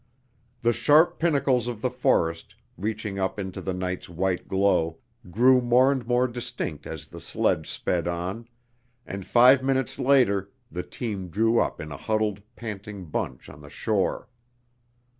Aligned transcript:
The 0.61 0.73
sharp 0.73 1.19
pinnacles 1.19 1.67
of 1.67 1.83
the 1.83 1.91
forest, 1.91 2.55
reaching 2.75 3.19
up 3.19 3.37
into 3.37 3.61
the 3.61 3.71
night's 3.71 4.09
white 4.09 4.47
glow, 4.47 4.97
grew 5.29 5.61
more 5.61 5.91
and 5.91 6.07
more 6.07 6.27
distinct 6.27 6.87
as 6.87 7.05
the 7.05 7.21
sledge 7.21 7.69
sped 7.69 8.07
on, 8.07 8.47
and 9.05 9.23
five 9.27 9.61
minutes 9.61 9.99
later 9.99 10.49
the 10.71 10.81
team 10.81 11.27
drew 11.27 11.59
up 11.59 11.79
in 11.79 11.91
a 11.91 11.97
huddled, 11.97 12.41
panting 12.55 13.05
bunch 13.11 13.47
on 13.47 13.61
the 13.61 13.69
shore. 13.69 14.27